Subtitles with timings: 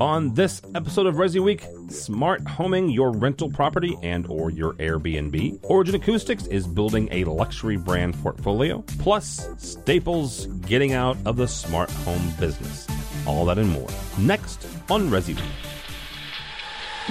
[0.00, 5.60] On this episode of Resi Week, smart homing your rental property and or your Airbnb.
[5.62, 8.82] Origin Acoustics is building a luxury brand portfolio.
[8.98, 12.88] Plus, Staples getting out of the smart home business.
[13.26, 13.88] All that and more.
[14.18, 15.44] Next on Resi Week.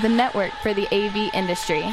[0.02, 1.84] the network for the AV industry.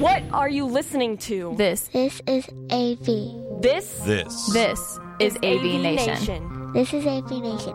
[0.00, 1.54] What are you listening to?
[1.56, 3.60] This, This is AV.
[3.62, 4.52] This This.
[4.52, 6.72] this is AV Nation.
[6.72, 7.74] This is AV Nation.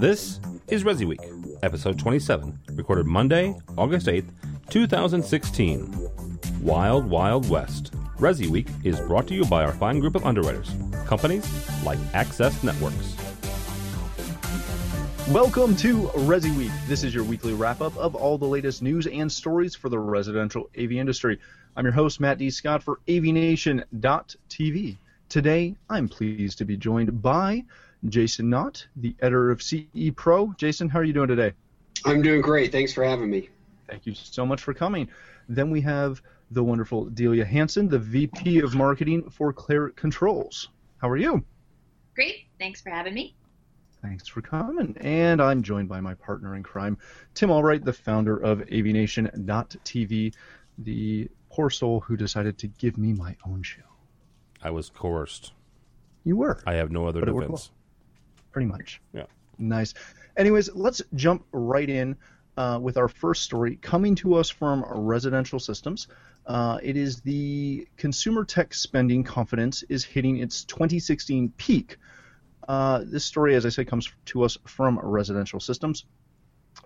[0.00, 1.20] This is Resi Week,
[1.62, 4.30] episode 27, recorded Monday, August 8th,
[4.70, 6.08] 2016.
[6.62, 7.92] Wild Wild West.
[8.16, 10.74] Resi Week is brought to you by our fine group of underwriters,
[11.04, 11.46] companies
[11.84, 13.14] like Access Networks.
[15.28, 16.72] Welcome to Resi Week.
[16.88, 19.98] This is your weekly wrap up of all the latest news and stories for the
[19.98, 21.38] residential AV industry.
[21.76, 22.48] I'm your host, Matt D.
[22.48, 24.96] Scott for AVNation.tv.
[25.28, 27.64] Today, I'm pleased to be joined by
[28.08, 30.52] Jason Knott, the editor of CE Pro.
[30.56, 31.52] Jason, how are you doing today?
[32.04, 32.72] I'm doing great.
[32.72, 33.50] Thanks for having me.
[33.88, 35.08] Thank you so much for coming.
[35.48, 40.68] Then we have the wonderful Delia Hansen, the VP of Marketing for Clare Controls.
[40.98, 41.44] How are you?
[42.14, 42.46] Great.
[42.58, 43.34] Thanks for having me.
[44.02, 44.96] Thanks for coming.
[45.00, 46.96] And I'm joined by my partner in crime,
[47.34, 50.34] Tim Albright, the founder of AVNation.tv,
[50.78, 53.82] the poor soul who decided to give me my own show.
[54.62, 55.52] I was coerced.
[56.24, 57.70] You were, I have no other But it defense.
[58.52, 59.00] Pretty much.
[59.12, 59.26] Yeah.
[59.58, 59.94] Nice.
[60.36, 62.16] Anyways, let's jump right in
[62.56, 66.08] uh, with our first story coming to us from Residential Systems.
[66.46, 71.96] Uh, it is the consumer tech spending confidence is hitting its 2016 peak.
[72.66, 76.04] Uh, this story, as I said, comes to us from Residential Systems.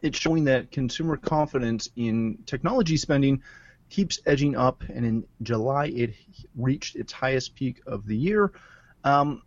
[0.02, 3.42] It's showing that consumer confidence in technology spending
[3.90, 6.14] keeps edging up, and in July it
[6.56, 8.52] reached its highest peak of the year.
[9.04, 9.42] Um,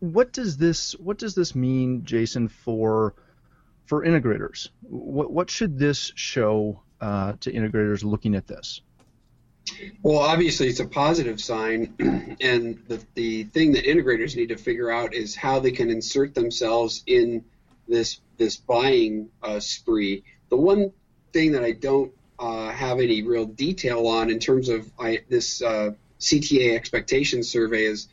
[0.00, 3.14] what does this what does this mean, Jason, for
[3.84, 4.70] for integrators?
[4.82, 8.80] What what should this show uh, to integrators looking at this?
[10.02, 11.94] Well, obviously, it's a positive sign,
[12.40, 16.34] and the, the thing that integrators need to figure out is how they can insert
[16.34, 17.44] themselves in
[17.86, 20.24] this this buying uh, spree.
[20.48, 20.92] The one
[21.32, 25.62] thing that I don't uh, have any real detail on in terms of I, this
[25.62, 28.08] uh, CTA expectation survey is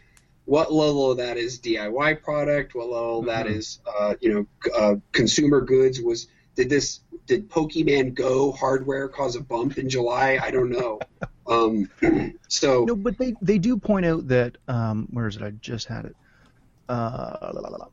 [0.47, 4.71] what level of that is DIY product, what level of that is uh, you know
[4.75, 6.01] uh, consumer goods.
[6.01, 10.39] Was did this did Pokemon Go hardware cause a bump in July?
[10.41, 10.99] I don't know.
[11.49, 11.89] Um,
[12.49, 15.41] so No, but they they do point out that um, where is it?
[15.41, 16.15] I just had it.
[16.89, 17.87] Uh, la, la, la,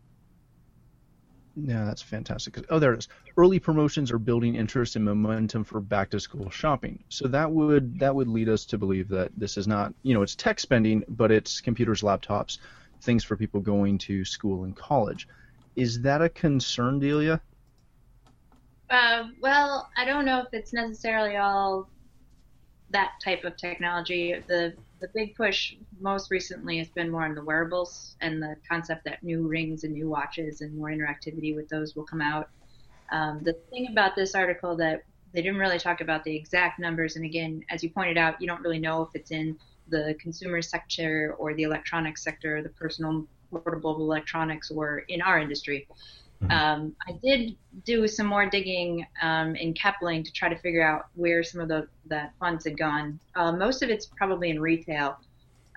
[1.57, 2.59] Yeah, that's fantastic.
[2.69, 3.09] Oh, there it is.
[3.37, 7.05] Early promotions are building interest and momentum for back to school shopping.
[7.09, 10.23] So that would that would lead us to believe that this is not you know
[10.23, 12.59] it's tech spending, but it's computers, laptops,
[13.03, 15.29] things for people going to school and college.
[15.77, 17.41] Is that a concern, Delia?
[18.91, 21.89] Uh, well, I don't know if it's necessarily all
[22.95, 24.35] that type of technology.
[24.49, 29.05] The the big push most recently has been more on the wearables and the concept
[29.05, 32.49] that new rings and new watches and more interactivity with those will come out.
[33.13, 35.03] Um, the thing about this article that
[35.35, 38.47] they didn't really talk about the exact numbers, and again, as you pointed out, you
[38.47, 43.27] don't really know if it's in the consumer sector or the electronics sector, the personal
[43.51, 45.87] portable electronics, or in our industry.
[46.51, 51.07] Um, I did do some more digging um, in Kepling to try to figure out
[51.15, 53.19] where some of the that funds had gone.
[53.35, 55.19] Uh, most of it's probably in retail,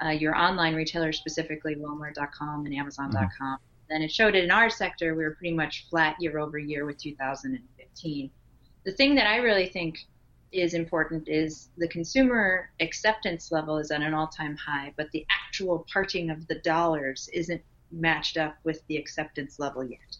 [0.03, 3.57] uh, your online retailers specifically, Walmart.com and Amazon.com.
[3.89, 6.85] Then it showed it in our sector we were pretty much flat year over year
[6.85, 8.29] with 2015.
[8.83, 10.05] The thing that I really think
[10.51, 15.85] is important is the consumer acceptance level is at an all-time high, but the actual
[15.91, 17.61] parting of the dollars isn't
[17.91, 20.17] matched up with the acceptance level yet.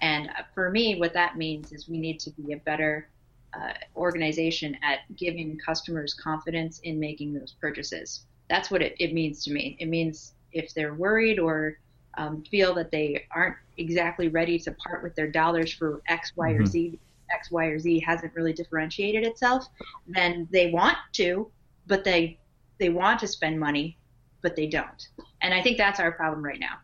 [0.00, 3.08] And for me, what that means is we need to be a better
[3.54, 8.24] uh, organization at giving customers confidence in making those purchases.
[8.48, 9.76] That's what it, it means to me.
[9.80, 11.78] It means if they're worried or
[12.16, 16.50] um, feel that they aren't exactly ready to part with their dollars for X, Y,
[16.52, 16.66] or Mhm.
[16.66, 16.98] Z,
[17.32, 19.66] X, Y, or Z hasn't really differentiated itself,
[20.06, 21.50] then they want to,
[21.86, 22.38] but they
[22.78, 23.96] they want to spend money,
[24.42, 25.08] but they don't.
[25.42, 26.78] And I think that's our problem right now.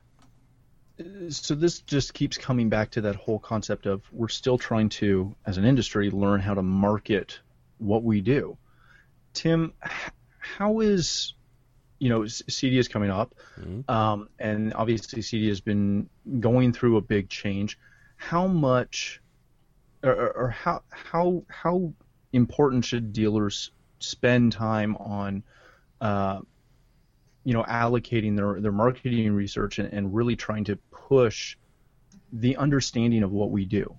[1.28, 5.34] So this just keeps coming back to that whole concept of we're still trying to
[5.44, 7.38] as an industry learn how to market
[7.78, 8.56] what we do
[9.34, 9.74] tim
[10.38, 11.34] how is
[11.98, 13.88] you know CEDIA is coming up Mhm.
[13.90, 16.08] um, and obviously CEDIA has been
[16.40, 17.78] going through a big change
[18.16, 19.20] how much
[20.02, 21.92] or, or, or how how how
[22.32, 25.42] important should dealers spend time on
[26.00, 26.40] uh,
[27.46, 31.56] you know, allocating their their marketing research and, and really trying to push
[32.32, 33.96] the understanding of what we do.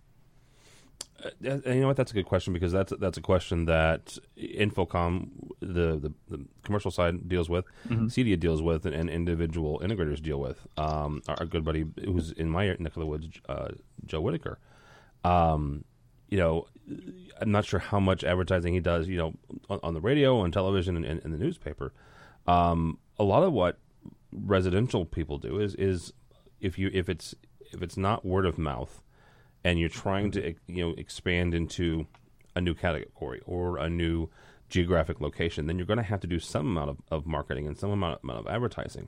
[1.23, 1.95] Uh, you know what?
[1.95, 5.29] That's a good question because that's that's a question that InfoComm,
[5.61, 8.07] the the, the commercial side deals with, mm-hmm.
[8.07, 10.67] CEDIA deals with, and, and, individual integrators deal with.
[10.75, 13.69] Um, our, our, good buddy who's in my neck of the woods, uh,
[14.05, 14.59] Joe Whitaker.
[15.23, 15.85] Um,
[16.27, 16.67] you know,
[17.39, 19.07] I'm not sure how much advertising he does.
[19.07, 19.33] You know,
[19.69, 21.94] on, on the radio, on television, and, and, and the newspaper.
[22.45, 23.78] Um, a lot of what
[24.31, 26.14] residential people do is is
[26.60, 27.34] if you if it's
[27.74, 29.02] if it's not word of mouth
[29.64, 32.08] and you're trying to you know expand into
[32.56, 34.30] a new category or a new
[34.69, 37.78] geographic location, then you're going to have to do some amount of, of marketing and
[37.78, 39.08] some amount, amount of advertising.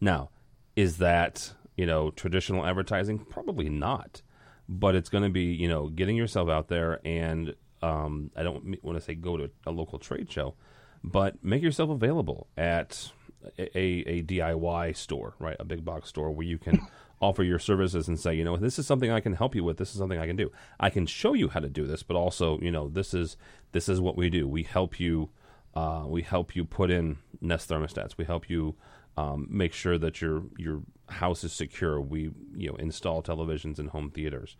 [0.00, 0.30] Now,
[0.76, 3.18] is that you know traditional advertising?
[3.18, 4.22] Probably not,
[4.68, 8.82] but it's going to be you know getting yourself out there and um, I don't
[8.84, 10.54] want to say go to a local trade show,
[11.02, 13.10] but make yourself available at
[13.58, 15.56] a, a, DIY store, right?
[15.58, 16.80] A big box store where you can
[17.20, 19.76] offer your services and say, you know, this is something I can help you with.
[19.76, 20.50] This is something I can do.
[20.80, 23.36] I can show you how to do this, but also, you know, this is
[23.72, 24.46] this is what we do.
[24.48, 25.30] We help you.
[25.74, 28.18] Uh, we help you put in Nest thermostats.
[28.18, 28.74] We help you
[29.16, 32.00] um, make sure that your your house is secure.
[32.00, 34.56] We you know install televisions in home theaters.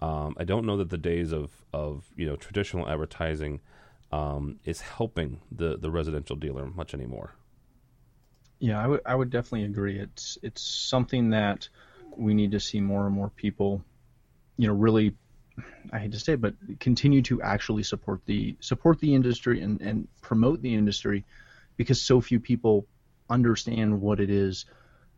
[0.00, 3.60] Um, I don't know that the days of of you know traditional advertising
[4.12, 7.34] um, is helping the the residential dealer much anymore.
[8.58, 9.98] Yeah, I would I would definitely agree.
[9.98, 11.68] It's it's something that
[12.16, 13.82] we need to see more and more people,
[14.56, 15.14] you know, really
[15.92, 19.80] I hate to say it, but continue to actually support the support the industry and,
[19.80, 21.24] and promote the industry
[21.76, 22.86] because so few people
[23.28, 24.64] understand what it is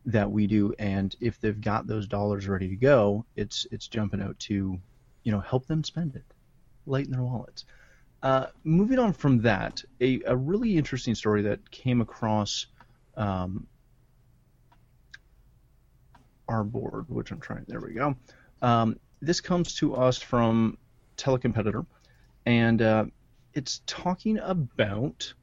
[0.07, 4.23] that we do and if they've got those dollars ready to go, it's it's jumping
[4.23, 4.79] out to,
[5.23, 6.25] you know, help them spend it.
[6.87, 7.65] Lighten their wallets.
[8.21, 12.67] Uh, moving on from that, a, a really interesting story that came across
[13.19, 13.67] um,
[16.49, 17.65] our board, which I'm trying.
[17.69, 18.17] There we go.
[18.63, 20.79] Um, this comes to us from
[21.17, 21.85] Telecompetitor,
[22.47, 23.05] and uh,
[23.53, 25.35] it's talking about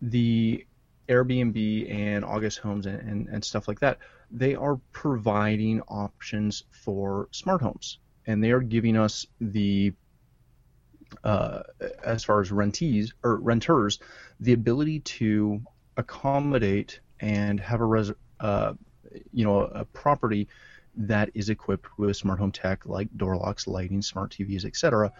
[0.00, 0.66] the
[1.08, 3.98] Airbnb and August Homes and, and, and, stuff like that.
[4.30, 9.92] They are providing options for smart homes, and they are giving us the
[11.22, 11.62] uh,
[12.02, 13.98] as far as rentees or renters,
[14.40, 15.60] the ability to
[15.96, 18.74] accommodate and have a res- uh,
[19.32, 20.48] you know a property
[20.94, 25.12] that is equipped with smart home tech like door locks, lighting, smart TVs, etc.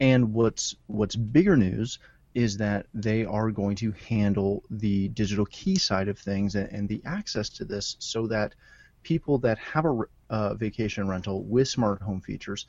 [0.00, 1.98] And what's what's bigger news
[2.34, 6.88] is that they are going to handle the digital key side of things and, and
[6.88, 8.54] the access to this so that
[9.02, 12.66] people that have a uh, vacation rental with smart home features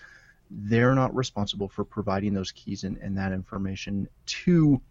[0.51, 4.81] they're not responsible for providing those keys and, and that information to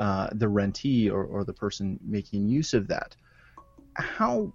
[0.00, 3.14] uh, the rentee or, or the person making use of that.
[3.94, 4.54] How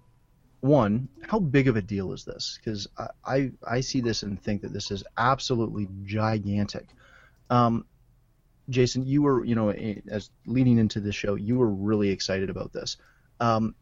[0.60, 2.58] one, how big of a deal is this?
[2.58, 6.88] Because I, I, I see this and think that this is absolutely gigantic.
[7.48, 7.86] Um,
[8.68, 12.72] Jason, you were you know as leading into the show, you were really excited about
[12.72, 12.96] this.
[13.38, 13.76] Um,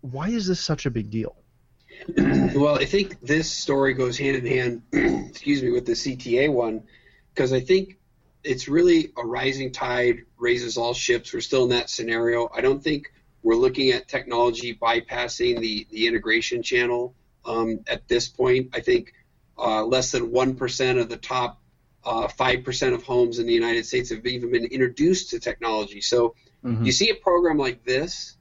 [0.00, 1.36] why is this such a big deal?
[2.16, 4.82] well, I think this story goes hand in hand,
[5.30, 6.82] excuse me, with the CTA one,
[7.32, 7.97] because I think
[8.48, 11.34] it's really a rising tide raises all ships.
[11.34, 12.48] We're still in that scenario.
[12.54, 13.12] I don't think
[13.42, 17.14] we're looking at technology bypassing the the integration channel
[17.44, 18.70] um, at this point.
[18.72, 19.12] I think
[19.58, 21.60] uh, less than one percent of the top
[22.04, 25.40] uh, five uh, percent of homes in the United States have even been introduced to
[25.40, 26.00] technology.
[26.00, 26.84] So mm-hmm.
[26.84, 28.38] you see a program like this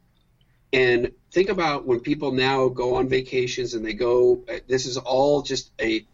[0.72, 5.42] and think about when people now go on vacations and they go, this is all
[5.42, 6.06] just a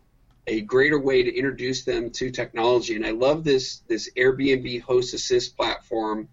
[0.48, 2.96] a greater way to introduce them to technology.
[2.96, 6.28] And I love this this Airbnb Host Assist platform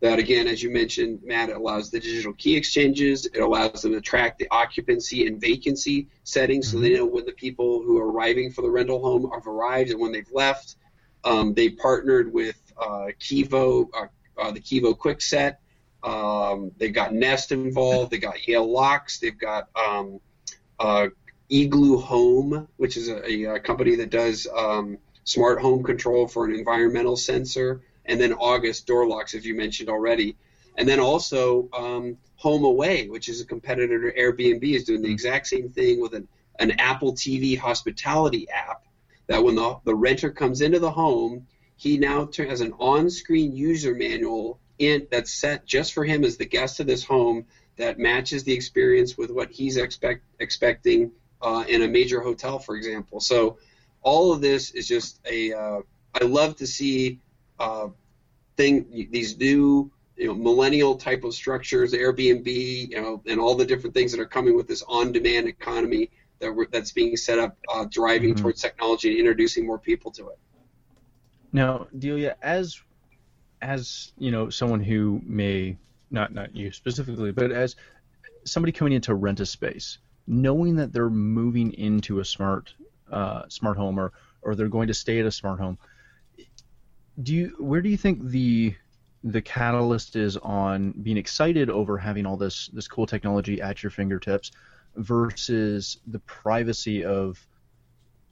[0.00, 3.26] that again, as you mentioned, Matt, it allows the digital key exchanges.
[3.26, 6.76] It allows them to track the occupancy and vacancy settings, mm-hmm.
[6.76, 6.98] so they mm-hmm.
[6.98, 10.12] know when the people who are arriving for the rental home have arrived and when
[10.12, 10.76] they've left.
[11.24, 14.06] Um, they partnered with uh, Kevo, uh,
[14.38, 15.56] uh, the Kevo Kwikset,
[16.04, 18.10] um, they've got Nest involved.
[18.10, 19.18] They got Yale Locks.
[19.18, 20.20] They've got um,
[20.78, 21.08] uh,
[21.50, 26.54] Igloo Home, which is a, a company that does um, smart home control for an
[26.54, 30.36] environmental sensor, and then August Door Locks, as you mentioned already,
[30.76, 35.46] and then also um, HomeAway, which is a competitor to Airbnb, is doing the exact
[35.46, 38.84] same thing with an, an Apple TV hospitality app.
[39.26, 41.46] That when the, the renter comes into the home,
[41.76, 46.44] he now has an on-screen user manual in that's set just for him as the
[46.44, 47.46] guest of this home
[47.76, 51.10] that matches the experience with what he's expect expecting
[51.44, 53.20] uh, in a major hotel, for example.
[53.20, 53.58] So
[54.02, 55.52] all of this is just a.
[55.52, 55.80] Uh,
[56.20, 57.20] I love to see
[57.58, 57.88] uh,
[58.56, 62.46] thing these new you know millennial type of structures, Airbnb,
[62.90, 66.10] you know, and all the different things that are coming with this on-demand economy
[66.40, 68.40] that we're, that's being set up, uh, driving Mhm.
[68.40, 70.38] towards technology and introducing more people to it.
[71.52, 72.80] Now, Delia, as
[73.60, 75.76] as you know, someone who may
[76.10, 77.76] not not you specifically, but as
[78.44, 82.74] somebody coming in to rent a space, knowing that they're moving into a smart
[83.10, 84.12] uh, smart home or
[84.42, 85.78] or they're going to stay at a smart home,
[87.22, 88.74] do you where do you think the
[89.22, 93.90] the catalyst is on being excited over having all this this cool technology at your
[93.90, 94.52] fingertips
[94.96, 97.44] versus the privacy of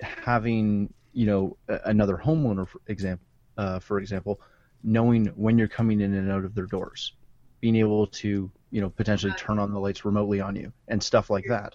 [0.01, 1.57] having you know
[1.87, 4.41] another homeowner for example uh, for example
[4.85, 7.13] knowing when you're coming in and out of their doors
[7.61, 11.31] being able to you know potentially turn on the lights remotely on you and stuff
[11.31, 11.75] like that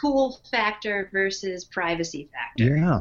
[0.00, 2.76] Cool factor versus privacy factor.
[2.76, 3.00] yeah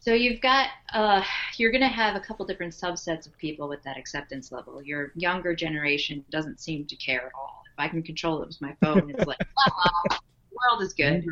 [0.00, 1.22] So you've got uh,
[1.56, 4.82] you're going to have a couple different subsets of people with that acceptance level.
[4.82, 7.62] Your younger generation doesn't seem to care at all.
[7.66, 10.20] If I can control it with my phone, it's like, ah,
[10.66, 11.24] world is good.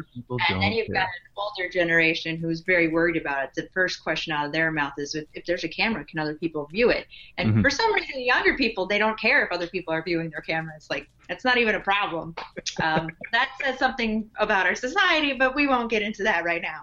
[0.48, 0.94] And then you've care.
[0.94, 3.50] got an older generation who's very worried about it.
[3.54, 6.34] The first question out of their mouth is, if, if there's a camera, can other
[6.34, 7.06] people view it?
[7.38, 7.62] And Mhm.
[7.62, 10.40] for some reason, the younger people they don't care if other people are viewing their
[10.40, 10.72] camera.
[10.76, 12.34] It's like that's not even a problem.
[12.82, 16.80] Um, that says something about our society, but we won't get into that right now.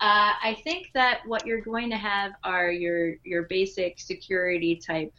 [0.00, 5.12] Uh, I think that what you're going to have are your your basic security type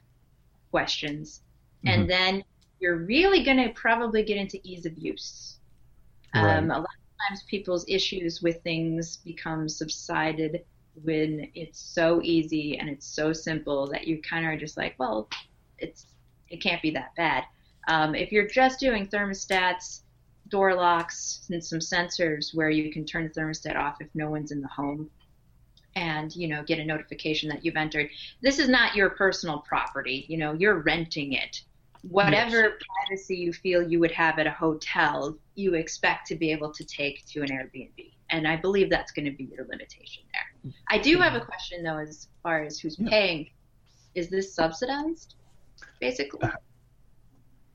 [0.72, 1.42] questions,
[1.86, 1.90] Mhm.
[1.94, 2.44] and then
[2.80, 5.59] you're really going to probably get into ease of use.
[6.36, 6.58] Right.
[6.58, 10.64] Um, a lot of times, people's issues with things become subsided
[11.04, 14.96] when it's so easy and it's so simple that you kind of are just like,
[14.98, 15.30] well,
[15.78, 16.08] it's
[16.50, 17.44] it can't be that bad.
[17.88, 20.02] Um, if you're just doing thermostats,
[20.50, 24.52] door locks, and some sensors where you can turn the thermostat off if no one's
[24.52, 25.10] in the home,
[25.96, 28.10] and you know get a notification that you've entered.
[28.42, 30.26] This is not your personal property.
[30.28, 31.62] You know you're renting it.
[32.04, 32.78] Whatever
[33.08, 36.86] privacy you feel you would have at a hotel, you expect to be able to
[36.86, 40.72] take to an Airbnb, and I believe that's going to be your limitation there.
[40.90, 43.10] I do have a question though, as far as who's Yeah.
[43.10, 43.50] paying.
[44.16, 45.36] Is this subsidized,
[46.00, 46.50] basically?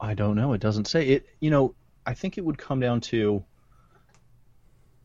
[0.01, 0.53] I don't know.
[0.55, 1.27] It doesn't say it.
[1.41, 1.75] You know,
[2.07, 3.45] I think it would come down to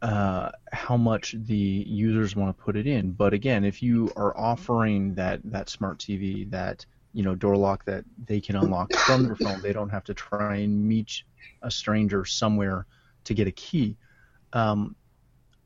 [0.02, 3.12] uh, how much the users want to put it in.
[3.12, 7.86] But again, if you are offering that that smart TV, that you know door lock
[7.86, 11.24] that they can unlock from their phone, they don't have to try and meet
[11.62, 12.86] a stranger somewhere
[13.26, 13.98] to get a key.
[14.54, 14.96] Um,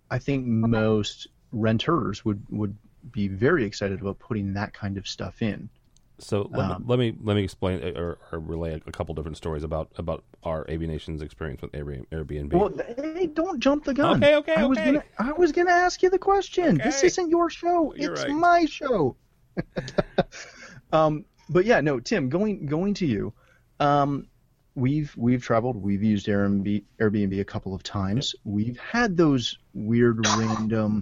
[0.09, 2.75] I think most renters would would
[3.11, 5.69] be very excited about putting that kind of stuff in.
[6.19, 9.15] So let, Um, me, let me let me explain uh, or, or relay a, couple
[9.15, 12.05] different stories about about our AV Nation's experience with Airbnb.
[12.11, 12.53] Airbnb.
[12.53, 14.23] Well, hey, don't jump the gun.
[14.23, 16.77] Okay, okay, I was gonna, I was gonna ask you the question.
[16.77, 17.93] This isn't your show.
[17.95, 18.31] You're it's right.
[18.31, 19.15] my show.
[20.93, 23.33] um, but yeah, no, Tim, going going to you.
[23.79, 24.27] Um,
[24.75, 25.81] we've we've traveled.
[25.81, 28.35] We've used Airbnb Airbnb a couple of times.
[28.43, 31.01] We've had those weird random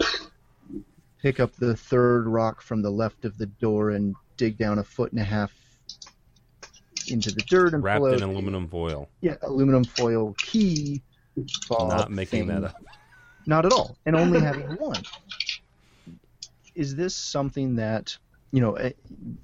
[1.21, 4.83] pick up the third rock from the left of the door and dig down a
[4.83, 5.51] foot and a half
[7.07, 9.09] into the dirt and wrapped in aluminum foil.
[9.21, 11.01] yeah, aluminum foil key.
[11.69, 12.61] Not making thing.
[12.61, 12.83] that up.
[13.45, 15.01] Not at all, and only having one.
[16.75, 18.17] Is this something that
[18.51, 18.73] you know?
[18.73, 18.91] eh,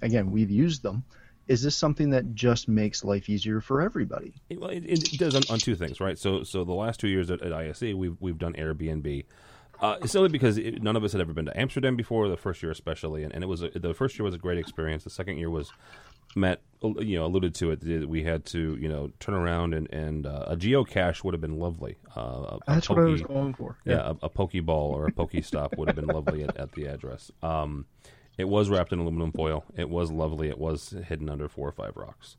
[0.02, 1.04] Again, we've used them.
[1.48, 4.34] Is this something that just makes life easier for everybody?
[4.50, 6.18] It, well, it, it does on, on two things, right?
[6.20, 9.24] So, so the last two years at, at ISE, we've we've done Airbnb.
[9.80, 12.62] Uh, solely because it, none of us had ever been to Amsterdam before, the first
[12.64, 15.04] year especially, and, and it was a, the first year was a great experience.
[15.04, 15.72] The second year was
[16.36, 17.80] Matt, you know, alluded to it.
[17.82, 21.42] that We had to, you know, turn around and and uh, a geocache would have
[21.42, 21.96] been lovely.
[22.18, 23.78] Uh, a- a That's what I was going for.
[23.86, 27.32] yeah, a, a pokeball or a pokestop would have been lovely at, at the address.
[27.44, 27.86] Um,
[28.38, 29.66] it was wrapped in aluminum foil.
[29.76, 30.50] It was lovely.
[30.50, 32.38] It was hidden under four or five rocks.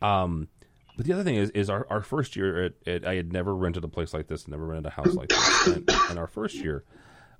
[0.00, 0.48] Um,
[0.96, 3.88] but the other thing is, is our, our first year, I had never rented a
[3.88, 5.66] place like this, never rented a house like this.
[5.66, 6.84] And, and our first year,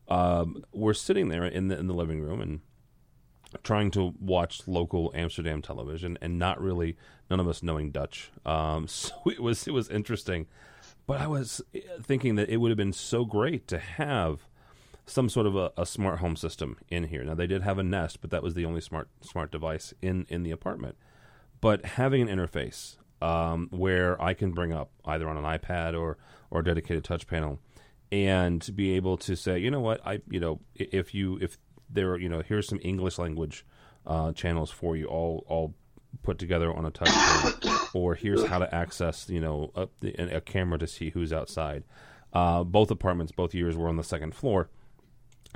[0.08, 2.60] um, we're sitting there in the in the living room and
[3.62, 6.96] trying to watch local Amsterdam television, and not really
[7.30, 8.30] none of us knowing Dutch.
[8.44, 10.46] Um, so it was it was interesting.
[11.06, 11.60] But I was
[12.02, 14.46] thinking that it would have been so great to have
[15.06, 17.24] some sort of a, a smart home system in here.
[17.24, 20.26] Now they did have a Nest, but that was the only smart smart device in
[20.28, 20.96] in the apartment.
[21.60, 26.18] But having an interface um, where I can bring up either on an iPad or
[26.50, 27.58] or a dedicated touch panel,
[28.12, 31.58] and be able to say, you know what, I you know if you if
[31.90, 33.64] there are you know here's some English language
[34.06, 35.74] uh, channels for you all all
[36.22, 37.52] put together on a touch panel,
[37.92, 39.88] or here's how to access you know a,
[40.36, 41.84] a camera to see who's outside.
[42.32, 44.68] Uh, both apartments, both years were on the second floor,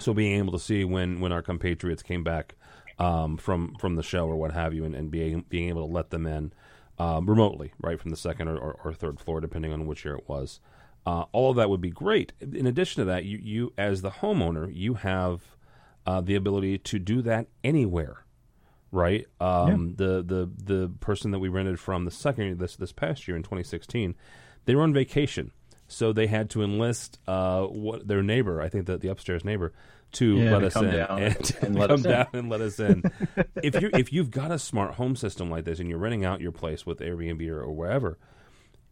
[0.00, 2.54] so being able to see when when our compatriots came back
[2.98, 5.92] um, from from the show or what have you, and, and being being able to
[5.92, 6.52] let them in
[6.98, 10.16] um, remotely, right from the second or, or, or, third floor, depending on which year
[10.16, 10.58] it was.
[11.06, 12.32] Uh, all of that would be great.
[12.40, 15.56] In addition to that, you, you as the homeowner, you have
[16.06, 18.24] uh, the ability to do that anywhere,
[18.90, 19.26] right?
[19.40, 20.06] Um, yeah.
[20.06, 23.42] The the the person that we rented from the second this this past year in
[23.42, 24.16] 2016,
[24.64, 25.52] they were on vacation,
[25.88, 29.72] so they had to enlist uh, what their neighbor, I think that the upstairs neighbor,
[30.12, 32.10] to yeah, let to us in down and, and let come us in.
[32.10, 33.02] down and let us in.
[33.62, 36.40] if you if you've got a smart home system like this and you're renting out
[36.40, 38.18] your place with Airbnb or, or wherever,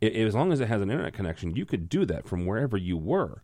[0.03, 2.77] i as long as it has an internet connection, you could do that from wherever
[2.77, 3.43] you were.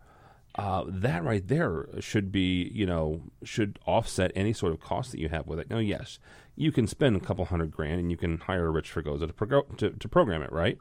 [0.55, 5.19] Uh, that right there should be, you know, should offset any sort of cost that
[5.19, 5.71] you have with it.
[5.71, 6.19] Now, yes,
[6.57, 9.33] you can spend a couple hundred grand and you can hire a rich Fregosa to,
[9.33, 10.79] prog- to, to program it, right?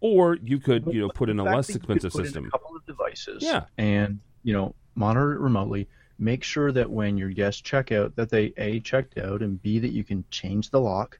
[0.00, 2.46] Or you could, you know, put in a less that you could expensive system.
[2.46, 3.42] a couple of devices.
[3.42, 3.64] Yeah.
[3.78, 5.88] And you know, monitor it remotely.
[6.18, 9.78] Make sure that when your guests check out, that they a checked out, and b
[9.78, 11.18] that you can change the lock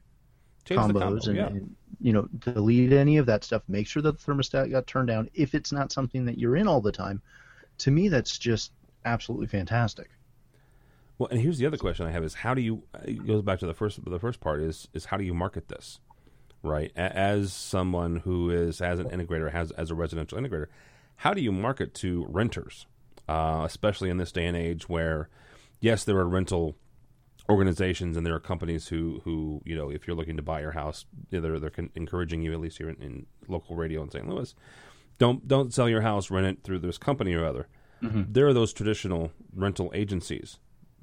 [0.65, 1.47] Change the combos combo, and, yeah.
[1.47, 3.63] and you know delete any of that stuff.
[3.67, 6.67] Make sure that the thermostat got turned down if it's not something that you're in
[6.67, 7.21] all the time.
[7.79, 8.71] To me, that's just
[9.05, 10.09] absolutely fantastic.
[11.17, 12.83] Well, and here's the other question I have: is how do you?
[13.03, 14.03] It goes back to the first.
[14.05, 15.99] The first part is is how do you market this,
[16.63, 16.91] right?
[16.95, 20.67] A- As someone who is as an integrator, has as a residential integrator,
[21.17, 22.85] how do you market to renters,
[23.27, 25.29] uh, especially in this day and age where,
[25.81, 26.75] yes, there are rental
[27.49, 30.71] organizations and there are companies who who you know if you're looking to buy your
[30.71, 34.27] house, they're they're encouraging you at least here in, in local radio in St.
[34.27, 34.53] Louis,
[35.17, 37.67] don't don't sell your house, rent it through this company or other.
[38.01, 40.57] There are those traditional rental agencies,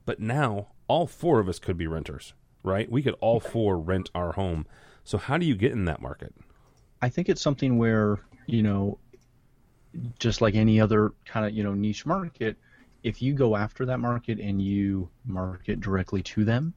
[0.07, 2.33] but now all four of us could be renters,
[2.63, 2.91] right?
[2.91, 4.67] We could all four rent our home.
[5.07, 6.35] So how do you get in that market?
[7.01, 8.99] I think it's something where you know,
[10.19, 12.57] just like any other kind of you know niche market,
[13.03, 16.75] if you go after that market and you market directly to them,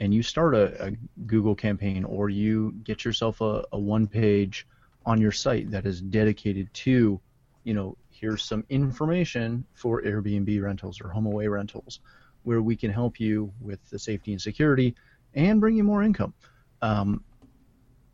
[0.00, 0.90] and you start a, a
[1.26, 4.66] Google campaign or you get yourself a, a one page
[5.06, 7.20] on your site that is dedicated to,
[7.64, 12.00] you know, here's some information for Airbnb rentals or HomeAway rentals,
[12.42, 14.94] where we can help you with the safety and security
[15.34, 16.34] and bring you more income.
[16.82, 17.24] Um,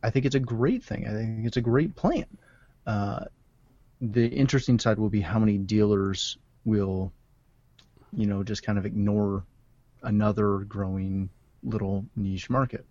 [0.01, 1.07] I think it's a great thing.
[1.07, 2.25] I think it's a great plan.
[2.85, 3.25] Uh,
[4.01, 7.11] the interesting side will be how many dealers will,
[8.13, 9.43] you know, just kind of ignore
[10.01, 11.29] another growing
[11.63, 12.85] little niche market.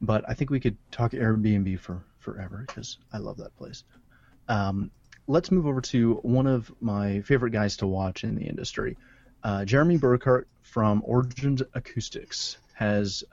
[0.00, 3.84] But I think we could talk Airbnb for forever because I love that place.
[4.48, 4.90] Um,
[5.26, 8.96] let's move over to one of my favorite guys to watch in the industry.
[9.42, 13.24] Uh, Jeremy Burkhardt from Origins Acoustics has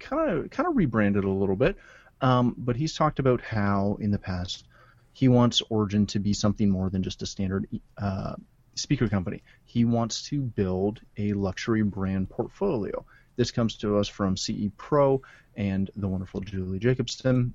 [0.00, 1.76] kind of kind of rebranded a little bit,
[2.20, 4.64] um, but he's talked about how in the past
[5.12, 8.34] he wants Origin to be something more than just a standard uh,
[8.74, 9.42] speaker company.
[9.64, 13.04] He wants to build a luxury brand portfolio.
[13.36, 15.22] This comes to us from CE Pro
[15.56, 17.54] and the wonderful Julie Jacobson.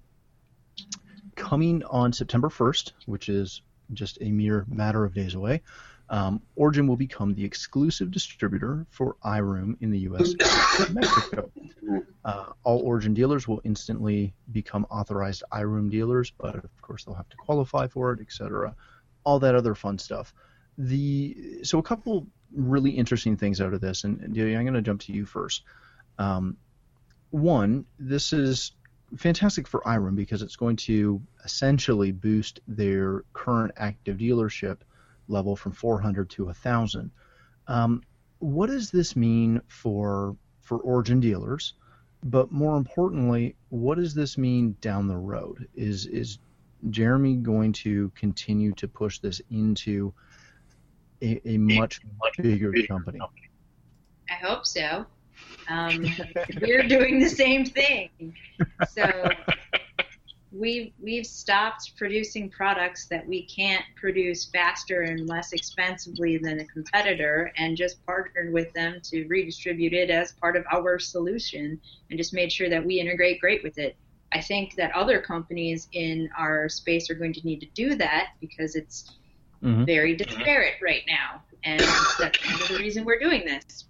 [1.35, 3.61] Coming on September 1st, which is
[3.93, 5.61] just a mere matter of days away,
[6.09, 10.33] um, Origin will become the exclusive distributor for iRoom in the U.S.
[10.79, 11.51] and Mexico.
[12.23, 17.29] Uh, all Origin dealers will instantly become authorized iRoom dealers, but of course they'll have
[17.29, 18.75] to qualify for it, etc.
[19.23, 20.33] All that other fun stuff.
[20.77, 24.81] The so a couple really interesting things out of this, and, Delia, I'm going to
[24.81, 25.63] jump to you first.
[26.19, 26.57] Um,
[27.31, 28.71] one, this is
[29.17, 34.79] fantastic for iRoom because it's going to essentially boost their current active dealership
[35.27, 37.11] level from 400 to 1,000.
[37.67, 38.01] Um,
[38.39, 41.73] what does this mean for for Origin dealers?
[42.23, 45.67] But more importantly, what does this mean down the road?
[45.75, 46.39] Is is
[46.89, 50.13] Jeremy going to continue to push this into
[51.21, 53.19] a, a much much bigger company?
[54.29, 55.05] I hope so.
[55.67, 56.05] Um,
[56.61, 58.09] we're doing the same thing.
[58.89, 59.29] So
[60.51, 66.65] we've we've stopped producing products that we can't produce faster and less expensively than a
[66.65, 72.17] competitor, and just partnered with them to redistribute it as part of our solution, and
[72.17, 73.97] just made sure that we integrate great with it.
[74.31, 78.29] I think that other companies in our space are going to need to do that
[78.39, 79.11] because it's
[79.63, 79.85] Mhm.
[79.85, 83.85] very disparate right now, and that's kind of the reason we're doing this.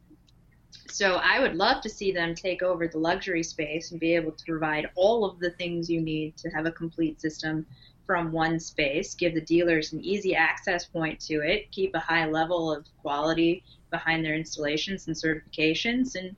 [0.96, 4.32] So I would love to see them take over the luxury space and be able
[4.32, 7.66] to provide all of the things you need to have a complete system
[8.06, 12.26] from one space, give the dealers an easy access point to it, keep a high
[12.26, 16.34] level of quality behind their installations and certifications and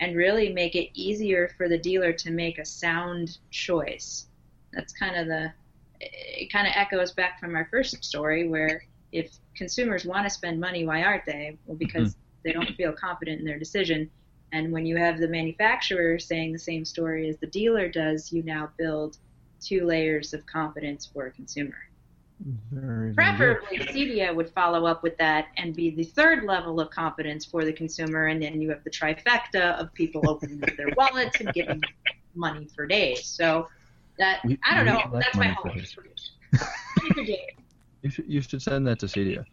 [0.00, 4.26] and really make it easier for the dealer to make a sound choice.
[4.72, 5.52] That's kind of the
[6.00, 10.58] it kind of echoes back from our first story where if consumers want to spend
[10.58, 11.58] money, why aren't they?
[11.66, 12.27] Well, because mm-hmm.
[12.48, 14.10] They don't feel confident in their decision.
[14.52, 18.42] And when you have the manufacturer saying the same story as the dealer does, you
[18.42, 19.18] now build
[19.60, 21.76] two layers of confidence for a consumer.
[22.72, 23.12] Very.
[23.12, 27.64] Preferably, Cedia would follow up with that and be the third level of confidence for
[27.66, 31.52] the consumer, and then you have the trifecta of people opening up their wallets and
[31.52, 31.82] giving
[32.34, 33.26] money for days.
[33.26, 33.68] So
[34.18, 35.00] that We- I don't know.
[35.12, 35.82] like That's my whole hope.
[35.94, 36.30] for days.
[36.54, 37.40] Money for days.
[38.02, 39.44] You should, you should send that to Cedia.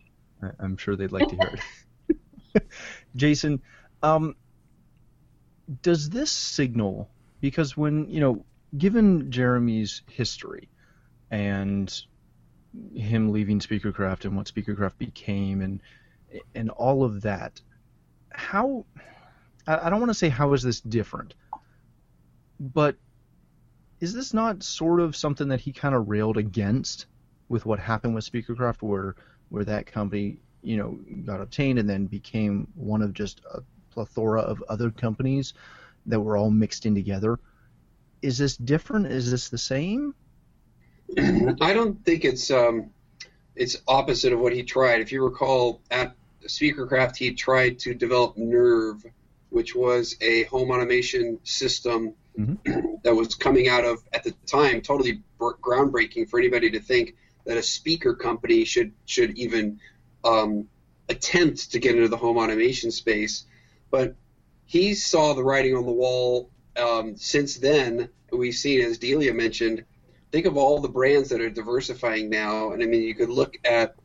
[0.43, 1.59] I, I'm sure they'd like to hear it.
[3.15, 3.61] Jason,
[4.03, 4.35] um,
[5.81, 7.09] does this signal
[7.41, 8.45] because when you know,
[8.77, 10.69] given Jeremy's history
[11.31, 11.93] and
[12.93, 15.81] him leaving Speakercraft and what Speakercraft became and
[16.53, 17.61] and all of that,
[18.31, 18.85] how
[19.67, 21.33] I, don't want to say how is this different,
[22.59, 22.95] but
[23.99, 27.05] is this not sort of something that he kind of railed against
[27.47, 29.15] with what happened with Speakercraft, where
[29.49, 34.41] where that company you know got obtained and then became one of just a plethora
[34.41, 35.53] of other companies
[36.05, 37.39] that were all mixed in together?
[38.21, 39.07] Is this different?
[39.07, 40.13] Is this the same?
[41.17, 42.89] I don't think it's um,
[43.55, 45.01] it's opposite of what he tried.
[45.01, 49.05] If you recall, at Speakercraft, he tried to develop Nerve,
[49.49, 52.13] which was a home automation system
[53.03, 57.57] that was coming out of at the time totally groundbreaking for anybody to think that
[57.57, 59.79] a speaker company should should even
[60.25, 60.67] um,
[61.07, 63.45] attempt to get into the home automation space.
[63.91, 64.15] But
[64.65, 66.49] he saw the writing on the wall.
[66.75, 69.85] Um, since then, we've seen, as Delia mentioned,
[70.31, 72.71] think of all the brands that are diversifying now.
[72.71, 73.95] And I mean, you could look at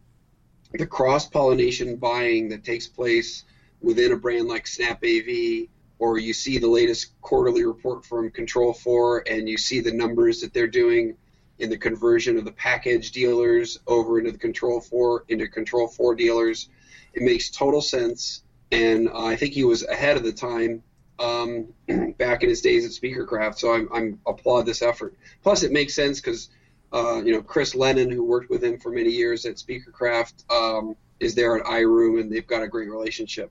[0.73, 3.45] the cross pollination buying that takes place
[3.81, 5.67] within a brand like Snap AV,
[5.99, 10.41] or you see the latest quarterly report from Control 4 and you see the numbers
[10.43, 11.17] that they're doing
[11.61, 16.15] in the conversion of the package dealers over into the Control 4 into Control 4
[16.15, 16.69] dealers.
[17.13, 18.43] It makes total sense.
[18.73, 20.83] And uh, I think he was ahead of the time
[21.19, 21.69] um,
[22.19, 23.59] back in his days at Speakercraft.
[23.59, 25.17] So I'm, I'm applaud this effort.
[25.43, 26.51] Plus, it makes sense because
[26.93, 30.97] uh, you know Chris Lennon, who worked with him for many years at Speakercraft, um,
[31.21, 33.51] is there at iRoom, and they've got a great relationship.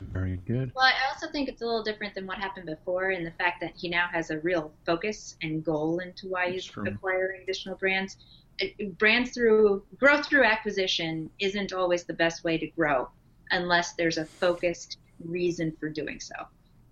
[0.00, 0.72] Very good.
[0.74, 3.60] Well, I also think it's a little different than what happened before in the fact
[3.60, 6.86] that he now has a real focus and goal into why he's true.
[6.86, 8.16] acquiring additional brands.
[8.58, 13.08] It- brands through growth through acquisition isn't always the best way to grow
[13.50, 16.34] unless there's a focused reason for doing so.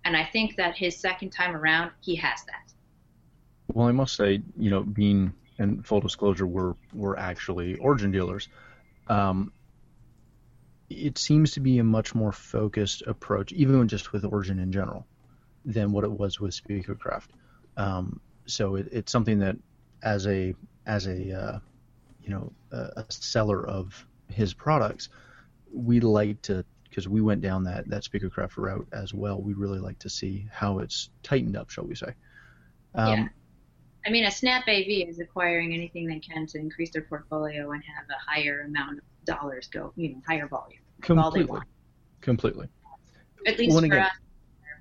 [0.05, 2.73] And I think that his second time around, he has that.
[3.73, 8.49] Well, I must say, you know, being and full disclosure, we're we're actually origin dealers.
[9.07, 9.51] Um,
[10.89, 15.05] it seems to be a much more focused approach, even just with origin in general,
[15.65, 17.27] than what it was with Speakercraft.
[17.75, 19.57] Um, so it, it's something that,
[20.03, 20.53] as a
[20.85, 21.59] as a uh,
[22.23, 25.09] you know a, seller of his products,
[25.73, 29.41] we like to because we went down that that Speakercraft route as well.
[29.41, 32.13] We really like to see how it's tightened up, shall we say?
[32.95, 33.27] Um, Yeah.
[34.05, 37.83] I mean, a Snap AV is acquiring anything they can to increase their portfolio and
[37.83, 40.79] have a higher amount of dollars go, you know, higher volume.
[40.99, 41.61] That's all they Completely.
[42.21, 42.67] Completely.
[43.45, 44.11] At least Well, for again- us,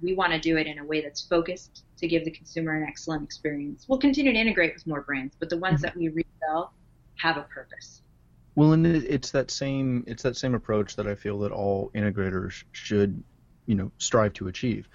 [0.02, 2.82] we want to do it in a way that's focused to give the consumer an
[2.84, 3.86] excellent experience.
[3.88, 5.62] We'll continue to integrate with more brands, but the Mm-hmm.
[5.62, 6.72] ones that we resell
[7.16, 8.02] have a purpose.
[8.54, 12.64] Well, and it's that same it's that same approach that I feel that all integrators
[12.72, 13.22] should,
[13.66, 14.88] you know, strive to achieve.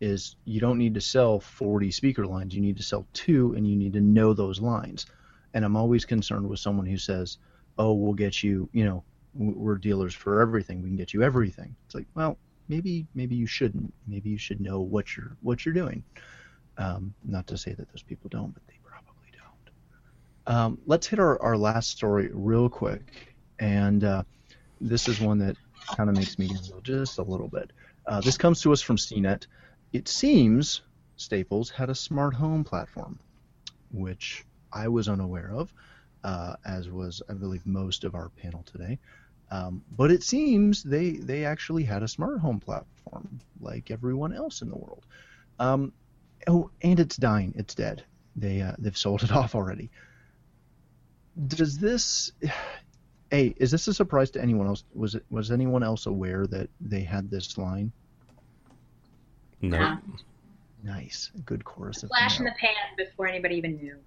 [0.00, 3.66] Is you don't need to sell 40 speaker lines, you need to sell two, and
[3.66, 5.06] you need to know those lines.
[5.54, 7.38] And I'm always concerned with someone who says,
[7.78, 10.82] "Oh, we'll get you, you know, we're dealers for everything.
[10.82, 12.38] We can get you everything." It's like, well,
[12.68, 13.92] maybe maybe you shouldn't.
[14.06, 16.02] Maybe you should know what you're what you're doing.
[16.76, 20.54] Um, not to say that those people don't, but they probably don't.
[20.54, 24.22] Um, let's hit our, our last story real quick, and uh,
[24.80, 25.56] this is one that
[25.96, 27.72] kind of makes me giggle just a little bit.
[28.06, 29.46] Uh, this comes to us from CNET.
[29.92, 30.82] It seems
[31.16, 33.18] Staples had a smart home platform,
[33.90, 35.72] which I was unaware of,
[36.24, 38.98] uh, as was I believe most of our panel today.
[39.50, 44.62] Um, but it seems they they actually had a smart home platform like everyone else
[44.62, 45.04] in the world.
[45.58, 45.92] Um,
[46.46, 47.54] oh, and it's dying.
[47.56, 48.04] It's dead.
[48.36, 49.90] They uh, they've sold it off already.
[51.46, 52.32] Does this?
[53.30, 54.84] Hey, is this a surprise to anyone else?
[54.94, 57.92] Was it was anyone else aware that they had this line?
[59.60, 59.98] No.
[60.82, 62.02] Nice, good chorus.
[62.02, 63.98] of Flash in the pan before anybody even knew.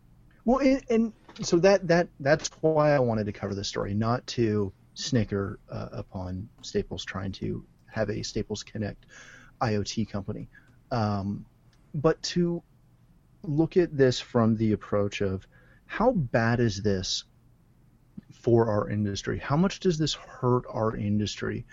[0.45, 4.25] Well, and, and so that that that's why I wanted to cover this story, not
[4.27, 9.05] to snicker uh, upon Staples trying to have a Staples Connect
[9.61, 10.49] IoT company,
[10.91, 11.45] um,
[11.93, 12.63] but to
[13.43, 15.47] look at this from the approach of
[15.85, 17.25] how bad is this
[18.31, 19.39] for our industry?
[19.39, 21.65] How much does this hurt our industry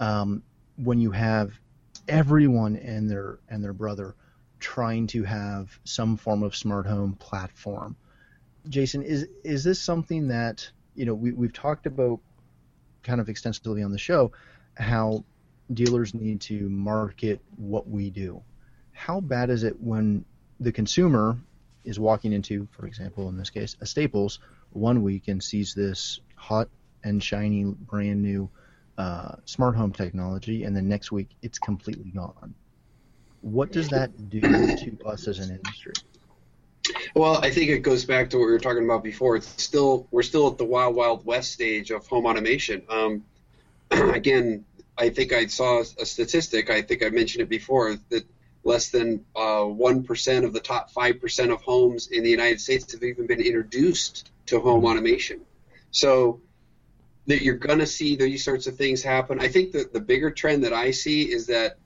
[0.00, 0.42] um,
[0.76, 1.52] when you have
[2.08, 4.14] everyone and their and their brother
[4.60, 7.96] trying to have some form of smart home platform.
[8.68, 12.20] Jason, is is this something that you know we we've talked about
[13.02, 14.32] kind of extensively on the show
[14.76, 15.24] how
[15.72, 18.42] dealers need to market what we do.
[18.92, 20.24] How bad is it when
[20.60, 21.36] the consumer
[21.84, 24.40] is walking into, for example, in this case, a Staples
[24.70, 26.68] one week and sees this hot
[27.04, 28.50] and shiny brand new
[28.96, 32.54] uh, smart home technology, and then next week it's completely gone.
[33.40, 35.92] What does that do to us as an industry?
[37.14, 39.36] Well, I think it goes back to what we were talking about before.
[39.36, 42.82] It's still we're still at the wild, wild west stage of home automation.
[42.88, 43.24] Um,
[43.90, 44.64] again,
[44.96, 46.70] I think I saw a statistic.
[46.70, 48.24] I think I mentioned it before that
[48.64, 52.60] less than uh, one uh, of the top five percent of homes in the United
[52.60, 55.40] States have even been introduced to home automation.
[55.90, 56.40] So
[57.26, 59.38] that you're going to see these sorts of things happen.
[59.38, 61.78] I think that the bigger trend that I see is that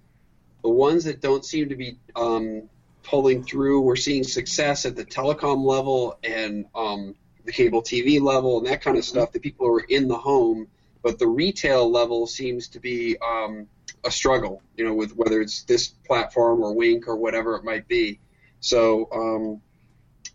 [0.62, 2.68] the ones that don't seem to be um,
[3.02, 8.58] pulling through, we're seeing success at the telecom level and um, the cable TV level
[8.58, 9.32] and that kind of stuff.
[9.32, 10.68] The people who are in the home,
[11.02, 13.66] but the retail level seems to be um,
[14.04, 14.62] a struggle.
[14.76, 18.20] You know, with whether it's this platform or Wink or whatever it might be.
[18.60, 19.60] So um,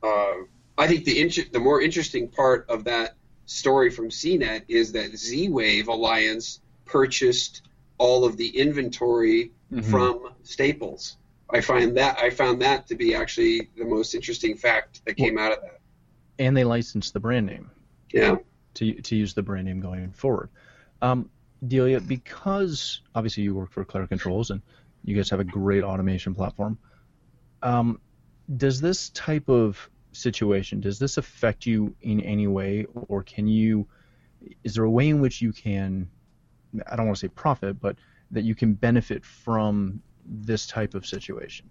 [0.04, 0.44] uh,
[0.78, 5.18] I think the inter- the more interesting part of that story from CNET is that
[5.18, 7.62] Z Wave Alliance purchased
[7.98, 9.90] all of the inventory mm-hmm.
[9.90, 11.18] from Staples.
[11.50, 15.38] I find that I found that to be actually the most interesting fact that came
[15.38, 15.80] out of that.
[16.40, 17.72] And they licensed the brand name.
[18.12, 18.38] Yeah.
[18.76, 20.50] To to use the brand name going forward.
[21.02, 21.30] Um,
[21.66, 24.62] Delia, because obviously you work for Clare Controls and
[25.04, 26.78] you guys have a great automation platform.
[27.64, 28.00] Um,
[28.56, 33.88] does this type of situation, does this affect you in any way, or can you?
[34.64, 36.10] Is there a way in which you can?
[36.90, 37.96] I don't want to say profit, but
[38.32, 41.70] that you can benefit from this type of situation?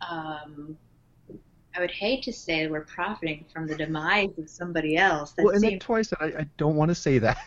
[0.00, 0.76] Um,
[1.76, 5.32] I would hate to say we're profiting from the demise of somebody else.
[5.32, 5.82] That well, and seems...
[5.82, 7.38] twice I, I don't want to say that.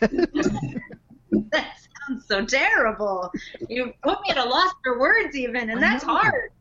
[1.50, 1.76] that
[2.08, 3.30] sounds so terrible.
[3.68, 6.52] You put me at a loss for words, even, and that's hard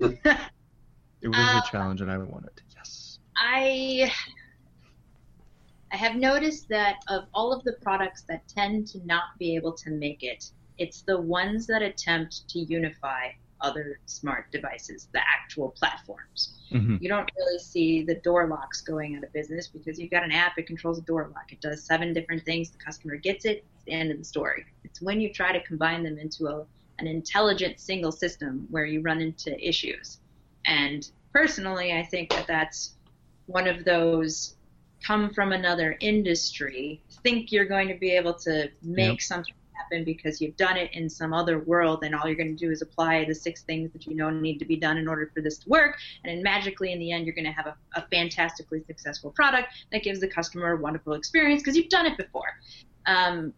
[0.00, 2.62] it was uh, a challenge, and I wanted it.
[2.76, 3.18] Yes.
[3.36, 4.12] I
[5.92, 9.72] I have noticed that of all of the products that tend to not be able
[9.72, 15.70] to make it, it's the ones that attempt to unify other smart devices, the actual
[15.70, 16.56] platforms.
[16.72, 16.96] Mm-hmm.
[17.00, 20.32] You don't really see the door locks going out of business because you've got an
[20.32, 21.52] app, it controls a door lock.
[21.52, 22.70] It does seven different things.
[22.70, 24.64] The customer gets it, it's the end of the story.
[24.84, 26.64] It's when you try to combine them into a,
[26.98, 30.18] an intelligent single system where you run into issues.
[30.64, 32.94] And personally, I think that that's
[33.46, 34.54] one of those
[35.04, 39.20] come from another industry, think you're going to be able to make yep.
[39.20, 42.66] something happen because you've done it in some other world, and all you're going to
[42.66, 45.30] do is apply the six things that you know need to be done in order
[45.34, 45.96] for this to work.
[46.24, 49.68] And then magically, in the end, you're going to have a, a fantastically successful product
[49.92, 52.48] that gives the customer a wonderful experience because you've done it before.
[53.06, 53.52] Um,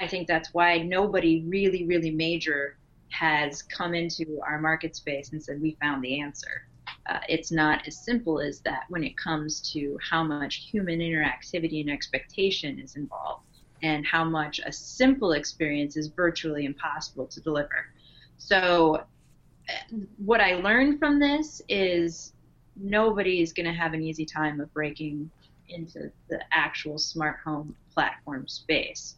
[0.00, 2.78] I think that's why nobody really, really major
[3.10, 6.66] has come into our market space and said, we found the answer.
[7.06, 11.80] Uh, it's not as simple as that when it comes to how much human interactivity
[11.80, 13.44] and expectation is involved
[13.82, 17.86] and how much a simple experience is virtually impossible to deliver.
[18.38, 19.04] So,
[19.68, 22.32] uh, what I learned from this is
[22.76, 25.30] nobody is going to have an easy time of breaking
[25.68, 29.16] into the actual smart home platform space.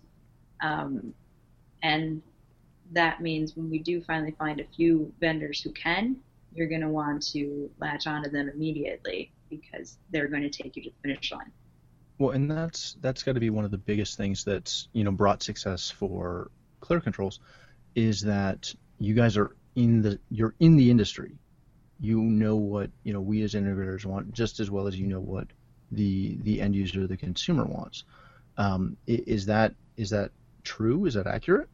[0.62, 1.14] Um,
[1.83, 2.22] and
[2.92, 6.16] that means when we do finally find a few vendors who can,
[6.57, 10.83] you're going to want to latch onto them immediately because they're going to take you
[10.85, 11.53] to the finish line.
[12.19, 15.11] Well, and that's that's got to be one of the biggest things that's you know
[15.11, 17.40] brought success for Clare Controls,
[17.95, 21.37] is that you guys are in the you're in the industry,
[22.01, 25.21] you know what you know we as integrators want just as well as you know
[25.21, 25.49] what
[25.92, 28.05] the the end user, the consumer wants.
[28.57, 30.31] Um, is that is that
[30.64, 31.05] true?
[31.05, 31.69] Is that accurate?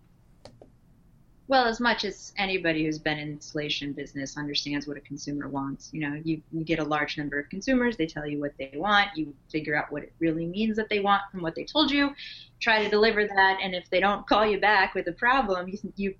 [1.53, 5.91] Well as much as anybody who's been in installation business understands what a consumer wants
[5.93, 8.73] you know you, you get a large number of consumers they tell you what they
[8.75, 11.91] want you figure out what it really means that they want from what they told
[11.91, 12.11] you
[12.59, 15.79] try to deliver that and if they don't call you back with a problem you,
[15.97, 16.15] you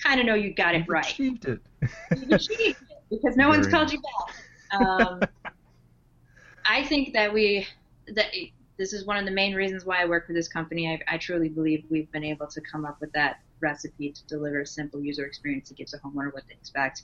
[0.00, 1.10] kind of know you got it You've right.
[1.10, 1.58] achieved it.
[2.16, 2.76] You've achieved it
[3.10, 4.80] because no Very one's called you back.
[4.80, 5.20] Um,
[6.64, 7.66] i think that we
[8.14, 8.26] that
[8.76, 10.88] this is one of the main reasons why I work for this company.
[10.88, 14.60] I, I truly believe we've been able to come up with that recipe to deliver
[14.60, 17.02] a simple user experience that gives a homeowner what they expect.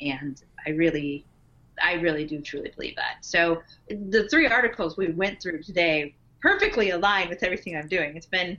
[0.00, 1.26] And I really,
[1.82, 3.16] I really do truly believe that.
[3.24, 8.16] So the three articles we went through today perfectly aligned with everything I'm doing.
[8.16, 8.58] It's been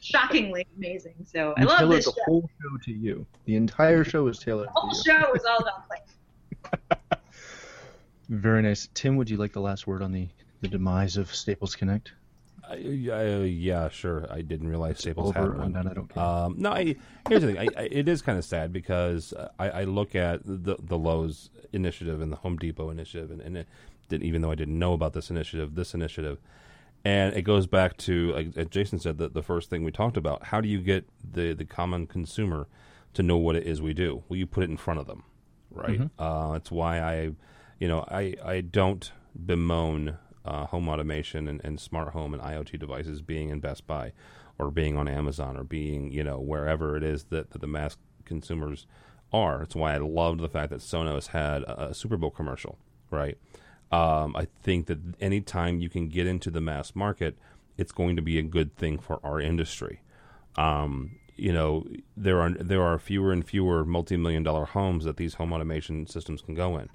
[0.00, 1.14] shockingly amazing.
[1.26, 2.24] So I You love this the show.
[2.24, 3.26] whole show to you.
[3.44, 5.02] The entire show is tailored The whole to you.
[5.04, 6.98] show is all about play.
[8.30, 8.88] Very nice.
[8.94, 10.28] Tim, would you like the last word on the,
[10.60, 12.12] the demise of Staples Connect?
[12.70, 14.26] Uh, yeah, sure.
[14.30, 15.72] I didn't realize Staples Over, had one.
[15.72, 16.22] done, I don't care.
[16.22, 16.96] Um, no, I,
[17.28, 17.58] here's the thing.
[17.58, 21.50] I, I, it is kind of sad because I, I look at the the Lowe's
[21.72, 23.68] initiative and the Home Depot initiative, and, and it
[24.08, 26.38] didn't, even though I didn't know about this initiative, this initiative,
[27.04, 30.44] and it goes back to like Jason said the the first thing we talked about.
[30.44, 32.68] How do you get the the common consumer
[33.14, 34.22] to know what it is we do?
[34.28, 35.24] Well, you put it in front of them,
[35.70, 36.02] right?
[36.18, 37.30] Uh, that's why I,
[37.78, 42.78] you know, I I don't bemoan uh, home automation and, and smart home and IoT
[42.78, 44.12] devices being in Best Buy
[44.58, 47.96] or being on Amazon or being, you know, wherever it is that, that the mass
[48.24, 48.86] consumers
[49.32, 49.62] are.
[49.62, 52.78] It's why I loved the fact that Sonos had a, a Super Bowl commercial,
[53.10, 53.36] right?
[53.92, 57.38] Um, I think that anytime you can get into the mass market,
[57.76, 60.00] it's going to be a good thing for our industry.
[60.56, 65.34] Um, you know, there are there are fewer and fewer multi-million dollar homes that these
[65.34, 66.88] home automation systems can go in.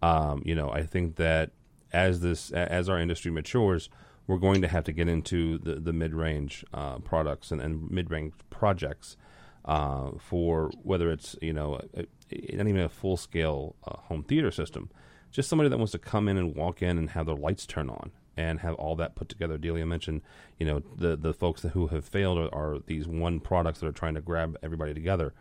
[0.00, 1.50] Um, you know, I think that
[1.92, 3.88] as this as our industry matures,
[4.26, 7.90] we're going to have to get into the the mid range uh, products and, and
[7.90, 9.16] mid range projects
[9.64, 14.22] uh, for whether it's you know a, a, not even a full scale uh, home
[14.22, 14.90] theater system,
[15.30, 17.90] just somebody that wants to come in and walk in and have their lights turn
[17.90, 19.58] on and have all that put together.
[19.58, 20.22] Delia mentioned,
[20.58, 23.92] you know, the the folks who have failed are, are these one products that are
[23.92, 25.34] trying to grab everybody together.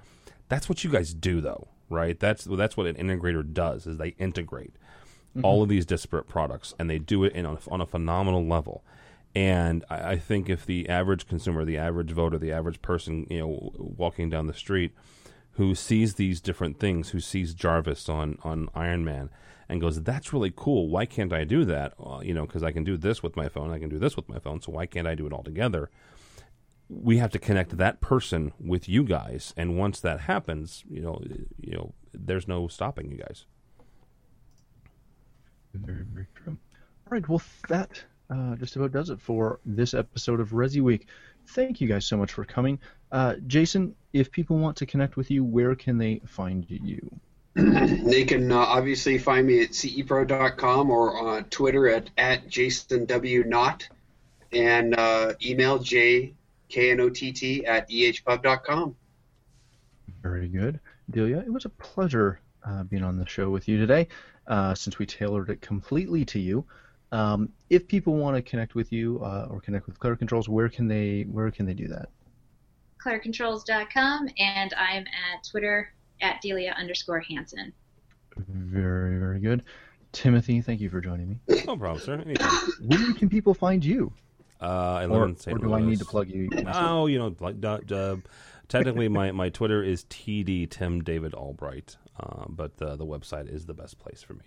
[0.47, 2.19] That's what you guys do, though, right?
[2.19, 4.75] That's that's what an integrator does is they integrate
[5.35, 5.45] Mm-hmm.
[5.45, 8.43] all of these disparate products, and they do it in on, a- on a phenomenal
[8.45, 8.83] level.
[9.35, 13.39] And I, I think if the average consumer, the average voter, the average person, you
[13.39, 14.91] know, walking down the street,
[15.51, 19.29] who sees these different things, who sees Jarvis on on Iron Man,
[19.69, 20.89] and goes, "That's really cool.
[20.89, 21.93] Why can't I do that?
[21.99, 24.15] Well, you know, because I can do this with my phone, I can do this
[24.15, 24.61] with my phone.
[24.61, 25.91] So why can't I do it all together?"
[26.89, 31.21] We have to connect that person with you guys, and once that happens, you know,
[31.61, 33.45] you know, there's no stopping you guys.
[35.73, 36.57] Very, very true.
[37.07, 41.07] All right, well, that uh, just about does it for this episode of Resi Week.
[41.47, 42.79] Thank you guys so much for coming.
[43.11, 47.09] Uh, Jason, if people want to connect with you, where can they find you?
[47.55, 53.07] They can uh, obviously find me at cepro.com or on Twitter at, at Jason
[54.51, 56.33] and uh, email jknott
[57.67, 58.95] at ehpub.com.
[60.21, 60.79] Very good.
[61.09, 64.07] Delia, it was a pleasure uh, being on the show with you today,
[64.49, 66.65] uh, since we tailored it completely to you.
[67.11, 70.69] Um, if people want to connect with you uh, or connect with Clare Controls, where
[70.69, 72.09] can they where can they do that?
[73.03, 77.71] ClareControls.com, and I'm at Twitter at Delia underscore Hansen.
[78.37, 79.63] Very, very good.
[80.11, 81.39] Timothy, thank you for joining me.
[81.65, 82.15] No problem, sir.
[82.15, 82.51] Anytime.
[82.85, 84.11] Where can people find you?
[84.61, 85.55] Uh, I live Or, in St.
[85.55, 86.49] or do I need to plug you?
[86.51, 86.75] myself?
[86.77, 88.15] Oh, you know, like, uh,
[88.67, 93.65] technically, my, my Twitter is TD Tim David Albright, uh, but uh, the website is
[93.65, 94.45] the best place for me.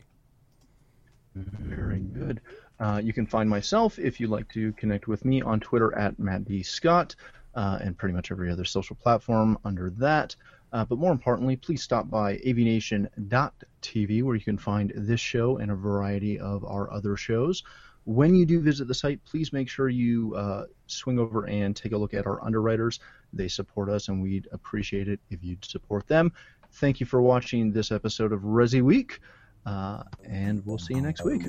[1.34, 2.40] Very good.
[2.78, 6.18] Uh, you can find myself if you'd like to connect with me on Twitter at
[6.18, 6.62] Matt D.
[6.62, 7.14] Scott
[7.54, 10.36] uh, and pretty much every other social platform under that.
[10.72, 15.70] Uh, but more importantly, please stop by avnation.tv where you can find this show and
[15.70, 17.62] a variety of our other shows.
[18.04, 21.92] When you do visit the site, please make sure you uh, swing over and take
[21.92, 23.00] a look at our underwriters.
[23.32, 26.32] They support us, and we'd appreciate it if you'd support them.
[26.74, 29.20] Thank you for watching this episode of Resi Week,
[29.66, 31.42] uh, and we'll see you next week.